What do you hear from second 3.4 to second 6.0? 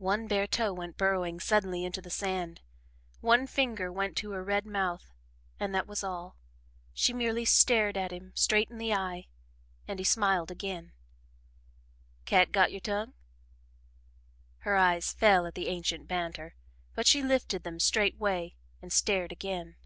finger went to her red mouth and that